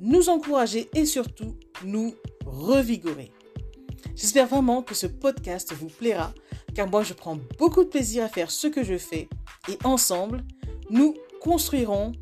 [0.00, 3.32] nous encourager et surtout nous revigorer.
[4.14, 6.32] J'espère vraiment que ce podcast vous plaira
[6.74, 9.28] car moi je prends beaucoup de plaisir à faire ce que je fais
[9.68, 10.44] et ensemble
[10.90, 12.12] nous construirons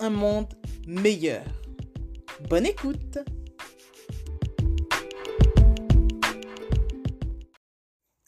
[0.00, 0.52] un monde
[0.86, 1.44] meilleur.
[2.48, 3.18] Bonne écoute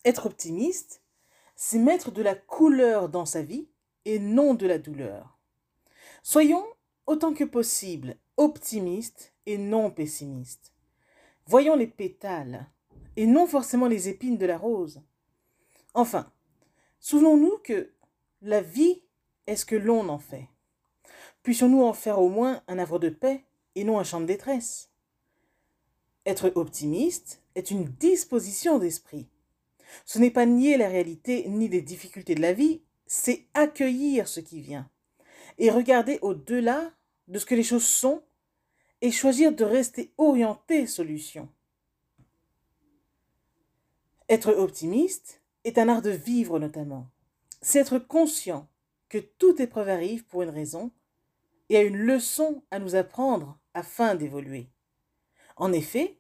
[0.05, 1.03] Être optimiste,
[1.57, 3.69] c'est mettre de la couleur dans sa vie
[4.05, 5.37] et non de la douleur.
[6.23, 6.65] Soyons
[7.07, 10.73] autant que possible optimistes et non pessimistes.
[11.47, 12.67] Voyons les pétales
[13.17, 15.03] et non forcément les épines de la rose.
[15.95, 16.31] Enfin,
[17.01, 17.93] souvenons-nous que
[18.43, 19.03] la vie
[19.47, 20.49] est ce que l'on en fait.
[21.43, 23.45] Puissions-nous en faire au moins un havre de paix
[23.77, 24.91] et non un champ de détresse?
[26.27, 29.29] Être optimiste est une disposition d'esprit.
[30.05, 34.41] Ce n'est pas nier la réalité ni les difficultés de la vie, c'est accueillir ce
[34.41, 34.91] qui vient
[35.59, 36.93] et regarder au-delà
[37.29, 38.23] de ce que les choses sont
[39.01, 41.49] et choisir de rester orienté solution.
[44.29, 47.09] Être optimiste est un art de vivre notamment.
[47.63, 48.69] C'est être conscient
[49.09, 50.91] que toute épreuve arrive pour une raison
[51.69, 54.69] et a une leçon à nous apprendre afin d'évoluer.
[55.57, 56.19] En effet,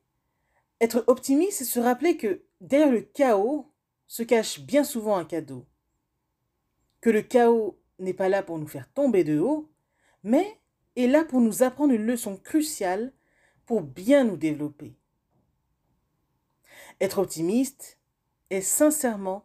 [0.81, 3.71] être optimiste, c'est se rappeler que derrière le chaos
[4.07, 5.67] se cache bien souvent un cadeau.
[7.01, 9.71] Que le chaos n'est pas là pour nous faire tomber de haut,
[10.23, 10.59] mais
[10.97, 13.13] est là pour nous apprendre une leçon cruciale
[13.65, 14.97] pour bien nous développer.
[17.01, 17.99] Être optimiste
[18.51, 19.45] est sincèrement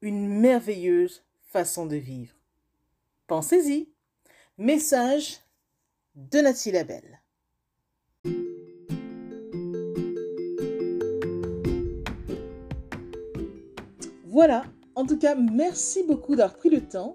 [0.00, 2.34] une merveilleuse façon de vivre.
[3.26, 3.88] Pensez-y.
[4.58, 5.40] Message
[6.16, 7.20] de Nathalie Labelle.
[14.26, 14.64] Voilà,
[14.94, 17.14] en tout cas, merci beaucoup d'avoir pris le temps